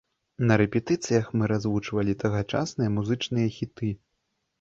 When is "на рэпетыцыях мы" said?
0.51-1.49